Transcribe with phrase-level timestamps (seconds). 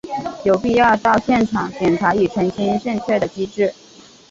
[0.43, 3.71] 有必要到现场检查以澄清正确的机制。